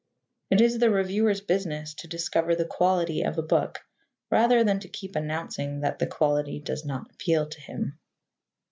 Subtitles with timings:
[0.49, 3.85] It is the reviewer's business to discover the quality of a book
[4.31, 7.99] rather than to keep announcing that the quality does not appeal to him.